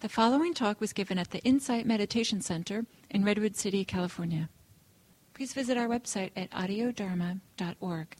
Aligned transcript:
The 0.00 0.08
following 0.08 0.54
talk 0.54 0.80
was 0.80 0.94
given 0.94 1.18
at 1.18 1.30
the 1.30 1.40
Insight 1.40 1.84
Meditation 1.84 2.40
Center 2.40 2.86
in 3.10 3.22
Redwood 3.22 3.54
City, 3.54 3.84
California. 3.84 4.48
Please 5.34 5.52
visit 5.52 5.76
our 5.76 5.88
website 5.88 6.30
at 6.34 6.50
audiodharma.org. 6.52 8.16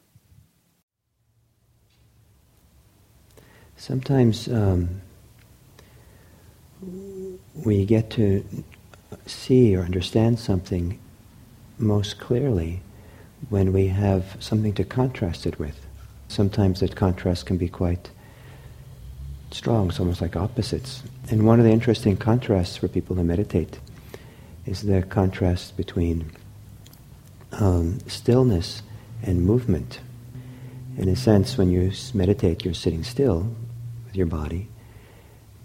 Sometimes 3.79 4.47
um, 4.49 5.01
we 7.65 7.87
get 7.87 8.11
to 8.11 8.45
see 9.25 9.75
or 9.75 9.81
understand 9.81 10.39
something 10.39 10.99
most 11.79 12.19
clearly 12.19 12.83
when 13.49 13.73
we 13.73 13.87
have 13.87 14.37
something 14.39 14.75
to 14.75 14.85
contrast 14.85 15.47
it 15.47 15.59
with. 15.59 15.87
Sometimes 16.29 16.81
that 16.81 16.95
contrast 16.95 17.47
can 17.47 17.57
be 17.57 17.71
quite 17.71 18.11
strong, 19.55 19.89
it's 19.89 20.01
almost 20.01 20.21
like 20.21 20.37
opposites. 20.37 21.03
And 21.31 21.47
one 21.47 21.59
of 21.59 21.65
the 21.65 21.73
interesting 21.73 22.17
contrasts 22.17 22.77
for 22.77 22.89
people 22.89 23.17
who 23.17 23.25
meditate 23.25 23.79
is 24.67 24.83
the 24.83 25.03
contrast 25.03 25.77
between 25.77 26.31
um, 27.53 27.99
stillness 28.07 28.83
and 29.23 29.43
movement. 29.43 30.01
In 30.97 31.09
a 31.09 31.17
sense, 31.17 31.57
when 31.57 31.71
you 31.71 31.93
meditate, 32.15 32.65
you're 32.65 32.75
sitting 32.75 33.05
still 33.05 33.55
with 34.07 34.17
your 34.17 34.27
body. 34.27 34.69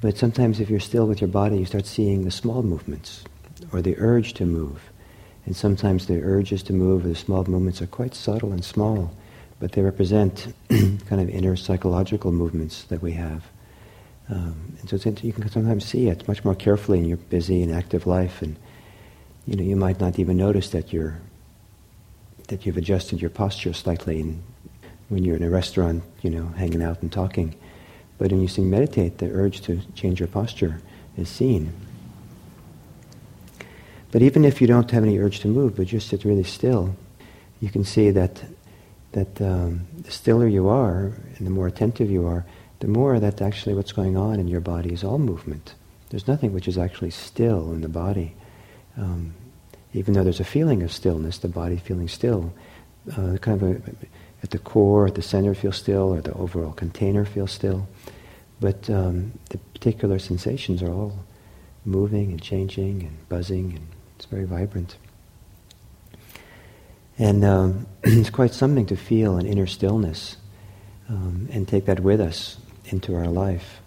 But 0.01 0.17
sometimes, 0.17 0.59
if 0.59 0.69
you're 0.69 0.79
still 0.79 1.07
with 1.07 1.21
your 1.21 1.27
body, 1.27 1.57
you 1.57 1.65
start 1.65 1.85
seeing 1.85 2.23
the 2.23 2.31
small 2.31 2.63
movements 2.63 3.23
or 3.71 3.81
the 3.81 3.95
urge 3.97 4.33
to 4.35 4.45
move. 4.45 4.81
And 5.45 5.55
sometimes 5.55 6.07
the 6.07 6.21
urges 6.21 6.63
to 6.63 6.73
move 6.73 7.05
or 7.05 7.09
the 7.09 7.15
small 7.15 7.43
movements 7.45 7.81
are 7.81 7.87
quite 7.87 8.15
subtle 8.15 8.51
and 8.51 8.63
small, 8.63 9.15
but 9.59 9.73
they 9.73 9.81
represent 9.81 10.53
kind 10.69 11.21
of 11.21 11.29
inner 11.29 11.55
psychological 11.55 12.31
movements 12.31 12.83
that 12.85 13.01
we 13.01 13.13
have. 13.13 13.43
Um, 14.29 14.77
and 14.79 14.89
so 14.89 15.09
you 15.21 15.33
can 15.33 15.49
sometimes 15.49 15.85
see 15.85 16.07
it 16.07 16.27
much 16.27 16.43
more 16.43 16.55
carefully 16.55 16.99
in 16.99 17.05
your 17.05 17.17
busy 17.17 17.61
and 17.61 17.73
active 17.73 18.07
life, 18.07 18.41
and 18.41 18.55
you 19.45 19.55
know 19.55 19.63
you 19.63 19.75
might 19.75 19.99
not 19.99 20.17
even 20.17 20.37
notice 20.37 20.69
that 20.69 20.91
you're 20.91 21.19
that 22.47 22.65
you've 22.65 22.77
adjusted 22.77 23.21
your 23.21 23.29
posture 23.29 23.73
slightly 23.73 24.19
in, 24.19 24.43
when 25.09 25.23
you're 25.23 25.35
in 25.35 25.43
a 25.43 25.49
restaurant, 25.49 26.03
you 26.21 26.29
know, 26.29 26.47
hanging 26.57 26.81
out 26.81 27.01
and 27.01 27.11
talking. 27.11 27.55
But 28.17 28.31
when 28.31 28.41
you 28.41 28.47
sing 28.47 28.69
meditate, 28.69 29.17
the 29.17 29.31
urge 29.31 29.61
to 29.61 29.81
change 29.93 30.19
your 30.19 30.27
posture 30.27 30.81
is 31.17 31.29
seen. 31.29 31.73
But 34.11 34.21
even 34.21 34.45
if 34.45 34.61
you 34.61 34.67
don't 34.67 34.89
have 34.91 35.03
any 35.03 35.19
urge 35.19 35.39
to 35.41 35.47
move, 35.47 35.75
but 35.75 35.87
just 35.87 36.07
sit 36.07 36.23
really 36.23 36.43
still, 36.43 36.95
you 37.59 37.69
can 37.69 37.83
see 37.83 38.11
that 38.11 38.43
that 39.11 39.41
um, 39.41 39.87
the 40.01 40.11
stiller 40.11 40.47
you 40.47 40.67
are 40.67 41.13
and 41.37 41.47
the 41.47 41.49
more 41.49 41.67
attentive 41.67 42.11
you 42.11 42.27
are, 42.27 42.45
the 42.79 42.87
more 42.87 43.19
that 43.19 43.41
actually 43.41 43.73
what's 43.73 43.91
going 43.91 44.17
on 44.17 44.39
in 44.39 44.47
your 44.47 44.61
body 44.61 44.93
is 44.93 45.03
all 45.03 45.17
movement. 45.17 45.75
There's 46.09 46.27
nothing 46.27 46.53
which 46.53 46.67
is 46.67 46.77
actually 46.77 47.11
still 47.11 47.71
in 47.71 47.81
the 47.81 47.89
body. 47.89 48.35
Um, 48.97 49.33
even 49.93 50.13
though 50.13 50.23
there's 50.23 50.39
a 50.39 50.45
feeling 50.45 50.83
of 50.83 50.91
stillness, 50.91 51.37
the 51.37 51.47
body 51.47 51.77
feeling 51.77 52.07
still, 52.07 52.53
uh, 53.13 53.37
kind 53.41 53.61
of 53.61 53.63
a, 53.63 53.81
at 54.43 54.51
the 54.51 54.59
core, 54.59 55.07
at 55.07 55.15
the 55.15 55.21
center 55.21 55.53
feels 55.53 55.77
still, 55.77 56.13
or 56.13 56.21
the 56.21 56.33
overall 56.33 56.73
container 56.73 57.25
feels 57.25 57.51
still. 57.51 57.87
But 58.59 58.89
um, 58.89 59.33
the 59.49 59.57
particular 59.57 60.19
sensations 60.19 60.83
are 60.83 60.91
all 60.91 61.19
moving 61.85 62.31
and 62.31 62.41
changing 62.41 63.03
and 63.03 63.29
buzzing, 63.29 63.73
and 63.73 63.87
it's 64.17 64.25
very 64.25 64.45
vibrant. 64.45 64.97
And 67.17 67.45
um, 67.45 67.87
it's 68.03 68.29
quite 68.29 68.53
something 68.53 68.85
to 68.87 68.97
feel 68.97 69.37
an 69.37 69.45
inner 69.45 69.67
stillness 69.67 70.37
um, 71.07 71.47
and 71.51 71.67
take 71.67 71.85
that 71.85 72.01
with 72.01 72.19
us 72.19 72.57
into 72.89 73.15
our 73.15 73.27
life. 73.27 73.81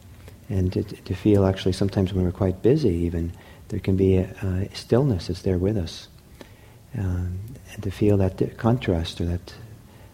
And 0.48 0.72
to, 0.72 0.82
to, 0.82 1.14
feel 1.14 1.44
actually 1.44 1.72
sometimes 1.72 2.12
when 2.12 2.24
we're 2.24 2.32
quite 2.32 2.62
busy, 2.62 2.88
even, 2.90 3.32
there 3.68 3.80
can 3.80 3.96
be 3.96 4.16
a, 4.16 4.24
a 4.42 4.74
stillness 4.74 5.26
that's 5.26 5.42
there 5.42 5.58
with 5.58 5.76
us. 5.76 6.08
Um, 6.96 7.38
and 7.74 7.82
to 7.82 7.90
feel 7.90 8.16
that 8.16 8.56
contrast 8.56 9.20
or 9.20 9.26
that 9.26 9.54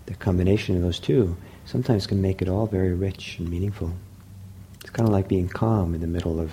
the 0.07 0.15
combination 0.15 0.77
of 0.77 0.83
those 0.83 0.99
two 0.99 1.37
sometimes 1.65 2.07
can 2.07 2.21
make 2.21 2.43
it 2.43 2.49
all 2.49 2.67
very 2.67 2.93
rich 2.93 3.39
and 3.39 3.49
meaningful. 3.49 3.93
It's 4.81 4.91
kind 4.91 5.09
of 5.09 5.13
like 5.13 5.29
being 5.29 5.49
calm 5.49 5.95
in 5.95 6.01
the 6.01 6.07
middle 6.07 6.41
of, 6.41 6.53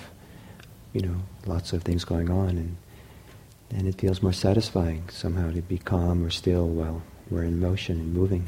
you 0.92 1.02
know, 1.02 1.16
lots 1.46 1.72
of 1.72 1.82
things 1.82 2.04
going 2.04 2.30
on, 2.30 2.50
and 2.50 2.76
and 3.74 3.88
it 3.88 3.98
feels 3.98 4.22
more 4.22 4.32
satisfying 4.32 5.08
somehow 5.08 5.50
to 5.50 5.62
be 5.62 5.78
calm 5.78 6.24
or 6.24 6.30
still 6.30 6.68
while 6.68 7.02
we're 7.30 7.44
in 7.44 7.58
motion 7.58 7.98
and 7.98 8.12
moving. 8.12 8.46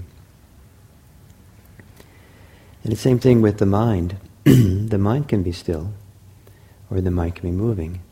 And 2.84 2.92
the 2.92 2.96
same 2.96 3.18
thing 3.18 3.40
with 3.40 3.58
the 3.58 3.66
mind. 3.66 4.16
the 4.44 4.98
mind 4.98 5.28
can 5.28 5.42
be 5.42 5.52
still, 5.52 5.90
or 6.90 7.00
the 7.00 7.10
mind 7.10 7.34
can 7.34 7.50
be 7.50 7.56
moving. 7.56 8.02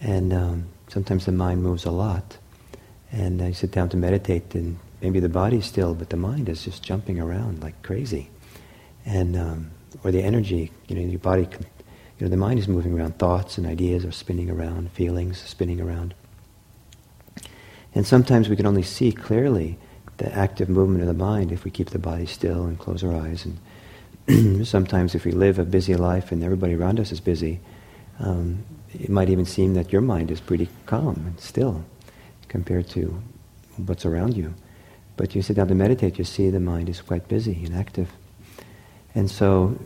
And 0.00 0.32
um, 0.32 0.66
sometimes 0.88 1.26
the 1.26 1.32
mind 1.32 1.62
moves 1.62 1.84
a 1.84 1.90
lot. 1.90 2.38
And 3.10 3.42
I 3.42 3.50
sit 3.50 3.72
down 3.72 3.88
to 3.90 3.96
meditate, 3.96 4.54
and 4.54 4.78
maybe 5.00 5.18
the 5.18 5.28
body's 5.28 5.66
still, 5.66 5.94
but 5.94 6.10
the 6.10 6.16
mind 6.16 6.48
is 6.48 6.64
just 6.64 6.84
jumping 6.84 7.20
around 7.20 7.62
like 7.62 7.82
crazy. 7.82 8.30
And 9.04 9.36
um, 9.36 9.70
or 10.04 10.12
the 10.12 10.22
energy, 10.22 10.70
you 10.86 10.94
know, 10.94 11.02
your 11.02 11.18
body, 11.18 11.48
you 12.18 12.24
know, 12.24 12.28
the 12.28 12.36
mind 12.36 12.60
is 12.60 12.68
moving 12.68 12.96
around. 12.96 13.18
Thoughts 13.18 13.58
and 13.58 13.66
ideas 13.66 14.04
are 14.04 14.12
spinning 14.12 14.50
around. 14.50 14.92
Feelings 14.92 15.38
spinning 15.38 15.80
around. 15.80 16.14
And 17.92 18.06
sometimes 18.06 18.48
we 18.48 18.54
can 18.54 18.66
only 18.66 18.84
see 18.84 19.10
clearly 19.10 19.78
the 20.18 20.32
active 20.32 20.68
movement 20.68 21.00
of 21.00 21.08
the 21.08 21.14
mind 21.14 21.50
if 21.50 21.64
we 21.64 21.72
keep 21.72 21.90
the 21.90 21.98
body 21.98 22.26
still 22.26 22.64
and 22.64 22.78
close 22.78 23.02
our 23.02 23.12
eyes 23.12 23.44
and 23.44 23.58
sometimes 24.64 25.14
if 25.14 25.24
we 25.24 25.32
live 25.32 25.58
a 25.58 25.64
busy 25.64 25.96
life 25.96 26.32
and 26.32 26.42
everybody 26.42 26.74
around 26.74 27.00
us 27.00 27.12
is 27.12 27.20
busy, 27.20 27.60
um, 28.18 28.64
it 28.94 29.08
might 29.08 29.30
even 29.30 29.46
seem 29.46 29.74
that 29.74 29.92
your 29.92 30.02
mind 30.02 30.30
is 30.30 30.40
pretty 30.40 30.68
calm 30.86 31.24
and 31.26 31.40
still 31.40 31.84
compared 32.48 32.88
to 32.90 33.22
what's 33.76 34.04
around 34.04 34.36
you. 34.36 34.54
But 35.16 35.34
you 35.34 35.42
sit 35.42 35.56
down 35.56 35.68
to 35.68 35.74
meditate, 35.74 36.18
you 36.18 36.24
see 36.24 36.50
the 36.50 36.60
mind 36.60 36.88
is 36.88 37.00
quite 37.00 37.28
busy 37.28 37.64
and 37.64 37.74
active. 37.74 38.10
And 39.14 39.30
so 39.30 39.78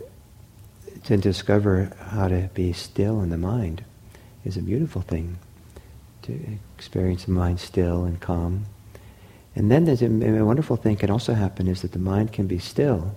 to 1.05 1.17
discover 1.17 1.93
how 2.01 2.29
to 2.29 2.51
be 2.55 2.73
still 2.73 3.23
in 3.23 3.31
the 3.31 3.39
mind 3.39 3.85
is 4.45 4.57
a 4.57 4.63
beautiful 4.63 5.03
thing. 5.03 5.39
To 6.23 6.59
experience 6.77 7.25
the 7.25 7.33
mind 7.33 7.61
still 7.61 8.05
and 8.05 8.21
calm. 8.21 8.67
And 9.55 9.71
then 9.71 9.85
there's 9.85 10.03
a, 10.03 10.07
a 10.07 10.45
wonderful 10.45 10.77
thing 10.77 10.97
can 10.97 11.11
also 11.11 11.35
happen 11.35 11.69
is 11.69 11.83
that 11.83 11.93
the 11.93 11.99
mind 11.99 12.33
can 12.33 12.47
be 12.47 12.59
still 12.59 13.15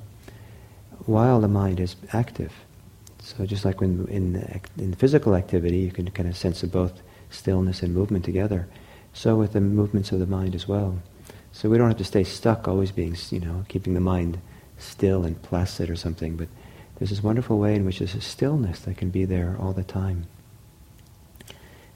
while 1.09 1.41
the 1.41 1.47
mind 1.47 1.79
is 1.79 1.95
active. 2.13 2.53
So 3.17 3.45
just 3.45 3.65
like 3.65 3.81
when 3.81 4.07
in, 4.09 4.61
in 4.77 4.93
physical 4.93 5.35
activity, 5.35 5.79
you 5.79 5.91
can 5.91 6.09
kind 6.11 6.29
of 6.29 6.37
sense 6.37 6.61
of 6.61 6.71
both 6.71 7.01
stillness 7.31 7.81
and 7.81 7.93
movement 7.93 8.23
together. 8.23 8.67
So 9.11 9.35
with 9.35 9.53
the 9.53 9.61
movements 9.61 10.11
of 10.11 10.19
the 10.19 10.27
mind 10.27 10.53
as 10.53 10.67
well. 10.67 10.99
So 11.51 11.67
we 11.67 11.79
don't 11.79 11.87
have 11.87 11.97
to 11.97 12.03
stay 12.03 12.23
stuck 12.23 12.67
always 12.67 12.91
being, 12.91 13.17
you 13.31 13.39
know, 13.39 13.65
keeping 13.67 13.95
the 13.95 13.99
mind 13.99 14.39
still 14.77 15.25
and 15.25 15.41
placid 15.41 15.89
or 15.89 15.95
something, 15.95 16.37
but 16.37 16.47
there's 16.95 17.09
this 17.09 17.23
wonderful 17.23 17.57
way 17.57 17.75
in 17.75 17.85
which 17.85 17.99
there's 17.99 18.13
a 18.13 18.21
stillness 18.21 18.79
that 18.81 18.97
can 18.97 19.09
be 19.09 19.25
there 19.25 19.57
all 19.59 19.73
the 19.73 19.83
time. 19.83 20.27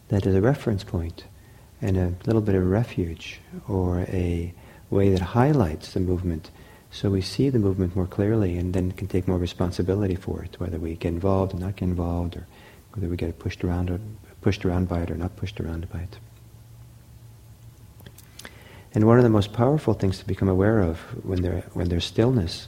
That 0.07 0.25
is 0.25 0.34
a 0.34 0.41
reference 0.41 0.84
point 0.84 1.25
and 1.81 1.97
a 1.97 2.13
little 2.25 2.41
bit 2.41 2.56
of 2.56 2.66
refuge 2.66 3.40
or 3.68 4.00
a 4.02 4.53
way 4.90 5.09
that 5.12 5.22
highlights 5.22 5.94
the 5.94 6.00
movement 6.00 6.50
so 6.94 7.09
we 7.09 7.22
see 7.22 7.50
the 7.50 7.58
movement 7.58 7.96
more 7.96 8.06
clearly 8.06 8.56
and 8.56 8.72
then 8.72 8.92
can 8.92 9.08
take 9.08 9.28
more 9.28 9.40
responsibility 9.40 10.14
for 10.14 10.44
it, 10.44 10.59
whether 10.59 10.78
we 10.78 10.94
get 10.94 11.12
involved 11.12 11.56
or 11.56 11.58
not 11.58 11.76
get 11.76 11.90
involved, 11.90 12.38
or 12.38 12.46
whether 12.94 13.08
we 13.08 13.18
get 13.18 13.40
pushed 13.40 13.64
around 13.64 13.90
or 13.90 14.00
pushed 14.42 14.64
around 14.64 14.88
by 14.88 15.02
it 15.02 15.09
or 15.09 15.16
not 15.16 15.36
pushed 15.36 15.59
around 15.59 15.90
by 15.90 16.02
it. 16.02 16.18
And 18.94 19.08
one 19.08 19.18
of 19.18 19.24
the 19.24 19.30
most 19.30 19.53
powerful 19.53 19.96
things 19.96 20.20
to 20.20 20.26
become 20.28 20.48
aware 20.48 20.82
of 20.82 21.00
when, 21.26 21.42
there, 21.42 21.64
when 21.74 21.90
there's 21.90 22.06
stillness 22.06 22.68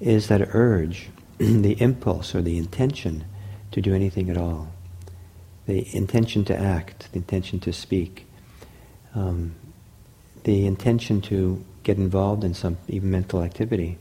is 0.00 0.26
that 0.26 0.48
urge, 0.52 1.08
the 1.38 1.80
impulse 1.80 2.34
or 2.34 2.42
the 2.42 2.58
intention 2.58 3.24
to 3.70 3.80
do 3.80 3.94
anything 3.94 4.28
at 4.28 4.36
all, 4.36 4.72
the 5.66 5.86
intention 5.96 6.44
to 6.46 6.58
act, 6.58 7.12
the 7.12 7.18
intention 7.18 7.60
to 7.60 7.72
speak, 7.72 8.26
um, 9.14 9.54
the 10.46 10.64
intention 10.64 11.20
to 11.20 11.62
get 11.82 11.98
involved 11.98 12.44
in 12.44 12.54
some 12.54 12.78
even 12.86 13.10
mental 13.10 13.42
activity, 13.42 13.98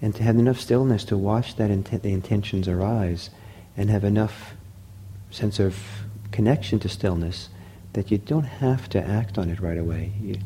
and 0.00 0.14
to 0.14 0.22
have 0.22 0.36
enough 0.36 0.60
stillness 0.60 1.04
to 1.04 1.18
watch 1.18 1.56
that 1.56 1.68
the 2.02 2.12
intentions 2.12 2.68
arise, 2.68 3.28
and 3.76 3.90
have 3.90 4.04
enough 4.04 4.54
sense 5.32 5.58
of 5.58 5.76
connection 6.30 6.78
to 6.78 6.88
stillness 6.88 7.48
that 7.92 8.12
you 8.12 8.18
don't 8.18 8.44
have 8.44 8.88
to 8.88 9.04
act 9.04 9.36
on 9.36 9.50
it 9.50 9.58
right 9.58 9.78
away. 9.78 10.12
You, 10.22 10.36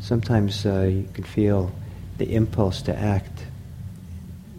sometimes 0.00 0.66
uh, 0.66 0.90
you 0.90 1.08
can 1.14 1.22
feel 1.22 1.70
the 2.18 2.34
impulse 2.34 2.82
to 2.82 2.96
act 2.96 3.44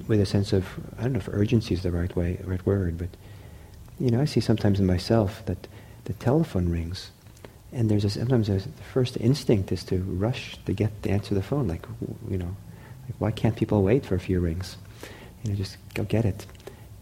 with 0.07 0.21
a 0.21 0.25
sense 0.25 0.53
of 0.53 0.65
I 0.97 1.03
don't 1.03 1.13
know 1.13 1.19
if 1.19 1.27
urgency 1.27 1.73
is 1.73 1.83
the 1.83 1.91
right 1.91 2.15
way, 2.15 2.39
right 2.45 2.65
word, 2.65 2.97
but 2.97 3.09
you 3.99 4.09
know 4.09 4.21
I 4.21 4.25
see 4.25 4.39
sometimes 4.39 4.79
in 4.79 4.85
myself 4.85 5.45
that 5.47 5.67
the 6.05 6.13
telephone 6.13 6.69
rings 6.69 7.11
and 7.71 7.89
there's 7.89 8.05
a, 8.05 8.09
sometimes 8.09 8.49
a, 8.49 8.53
the 8.53 8.83
first 8.93 9.17
instinct 9.17 9.71
is 9.71 9.83
to 9.85 9.97
rush 10.03 10.57
to 10.65 10.73
get 10.73 11.03
to 11.03 11.09
answer 11.09 11.33
the 11.35 11.43
phone. 11.43 11.67
Like, 11.67 11.85
you 12.29 12.37
know, 12.37 12.55
like 13.05 13.15
why 13.19 13.31
can't 13.31 13.55
people 13.55 13.83
wait 13.83 14.05
for 14.05 14.15
a 14.15 14.19
few 14.19 14.39
rings? 14.39 14.77
You 15.43 15.51
know, 15.51 15.57
just 15.57 15.77
go 15.93 16.03
get 16.03 16.25
it. 16.25 16.45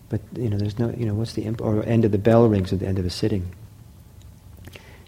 But 0.10 0.22
you 0.36 0.50
know, 0.50 0.58
there's 0.58 0.80
no, 0.80 0.90
you 0.92 1.06
know, 1.06 1.14
what's 1.14 1.34
the 1.34 1.44
imp- 1.44 1.62
or 1.62 1.84
end 1.84 2.06
of 2.06 2.12
the 2.12 2.18
bell 2.18 2.48
rings 2.48 2.74
at 2.74 2.80
the 2.80 2.88
end 2.88 3.00
of 3.00 3.06
a 3.06 3.10
sitting. 3.10 3.54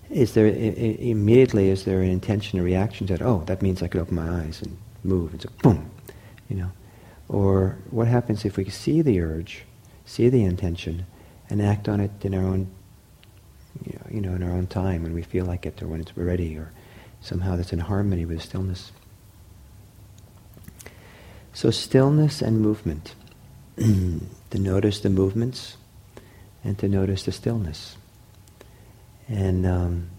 Is 0.09 0.33
there 0.33 0.47
I- 0.47 0.49
I- 0.49 0.97
immediately 0.99 1.69
is 1.69 1.85
there 1.85 2.01
an 2.01 2.09
intention, 2.09 2.59
a 2.59 2.63
reaction 2.63 3.07
that? 3.07 3.21
Oh, 3.21 3.43
that 3.45 3.61
means 3.61 3.81
I 3.81 3.87
could 3.87 4.01
open 4.01 4.15
my 4.15 4.29
eyes 4.29 4.61
and 4.61 4.77
move, 5.03 5.31
and 5.31 5.41
so 5.41 5.49
boom, 5.63 5.89
you 6.49 6.57
know. 6.57 6.71
Or 7.29 7.77
what 7.91 8.07
happens 8.07 8.43
if 8.43 8.57
we 8.57 8.69
see 8.69 9.01
the 9.01 9.21
urge, 9.21 9.63
see 10.05 10.27
the 10.27 10.43
intention, 10.43 11.05
and 11.49 11.61
act 11.61 11.87
on 11.87 12.01
it 12.01 12.11
in 12.23 12.35
our 12.35 12.43
own, 12.43 12.67
you 14.11 14.21
know 14.21 14.33
in 14.33 14.43
our 14.43 14.51
own 14.51 14.67
time 14.67 15.03
when 15.03 15.13
we 15.13 15.23
feel 15.23 15.45
like 15.45 15.65
it, 15.65 15.81
or 15.81 15.87
when 15.87 16.01
it's 16.01 16.15
ready, 16.17 16.57
or 16.57 16.71
somehow 17.21 17.55
that's 17.55 17.73
in 17.73 17.79
harmony 17.79 18.25
with 18.25 18.41
stillness. 18.41 18.91
So 21.53 21.71
stillness 21.71 22.41
and 22.41 22.61
movement. 22.61 23.15
to 23.77 24.59
notice 24.59 24.99
the 24.99 25.09
movements 25.09 25.77
and 26.63 26.77
to 26.77 26.87
notice 26.87 27.23
the 27.23 27.31
stillness. 27.31 27.97
And 29.27 29.65
um, 29.65 30.09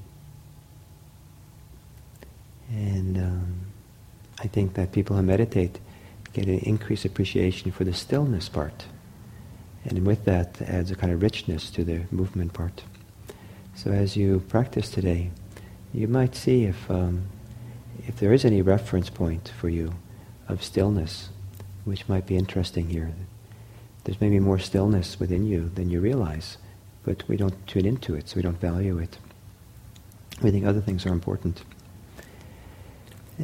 and 2.71 3.19
um, 3.19 3.61
I 4.39 4.47
think 4.47 4.75
that 4.75 4.93
people 4.93 5.17
who 5.17 5.23
meditate 5.23 5.79
get 6.33 6.47
an 6.47 6.61
increased 6.61 7.05
appreciation 7.05 7.71
for 7.71 7.85
the 7.85 7.93
stillness 7.93 8.49
part. 8.49 8.87
And 9.85 10.07
with 10.07 10.25
that 10.25 10.63
adds 10.63 10.91
a 10.91 10.95
kind 10.95 11.13
of 11.13 11.21
richness 11.21 11.71
to 11.71 11.85
the 11.85 12.05
movement 12.11 12.55
part. 12.55 12.83
So 13.75 13.91
as 13.91 14.17
you 14.17 14.41
practice 14.49 14.91
today, 14.91 15.31
you 15.93 16.09
might 16.09 16.35
see 16.35 16.65
if 16.65 16.91
um, 16.91 17.25
if 18.07 18.17
there 18.17 18.33
is 18.33 18.45
any 18.45 18.63
reference 18.63 19.11
point 19.11 19.53
for 19.59 19.69
you 19.69 19.95
of 20.49 20.63
stillness, 20.63 21.29
which 21.85 22.09
might 22.09 22.27
be 22.27 22.37
interesting 22.37 22.89
here. 22.89 23.13
There's 24.05 24.21
maybe 24.21 24.41
more 24.41 24.59
stillness 24.59 25.21
within 25.21 25.47
you 25.47 25.71
than 25.75 25.91
you 25.91 26.01
realize, 26.01 26.59
but 27.05 27.27
we 27.29 27.37
don't 27.37 27.67
tune 27.67 27.87
into 27.87 28.15
it, 28.15 28.29
so 28.29 28.37
we 28.37 28.43
don't 28.43 28.61
value 28.61 28.99
it. 28.99 29.19
We 30.43 30.51
think 30.51 30.67
other 30.67 30.81
things 30.81 31.07
are 31.07 31.13
important. 31.13 31.63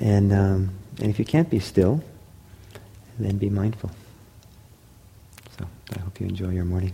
And, 0.01 0.33
um, 0.33 0.71
and 1.01 1.11
if 1.11 1.19
you 1.19 1.25
can't 1.25 1.49
be 1.49 1.61
still, 1.61 2.03
then 3.19 3.39
be 3.39 3.51
mindful. 3.51 3.91
So 5.59 5.67
I 5.97 6.01
hope 6.01 6.21
you 6.21 6.27
enjoy 6.27 6.51
your 6.51 6.65
morning. 6.65 6.93